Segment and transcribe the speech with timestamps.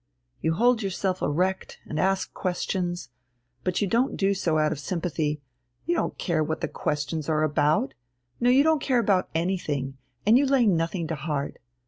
[0.41, 3.09] You hold yourself erect, and ask questions,
[3.63, 5.43] but you don't do so out of sympathy,
[5.85, 7.93] you don't care what the questions are about
[8.39, 11.59] no, you don't care about anything, and you lay nothing to heart.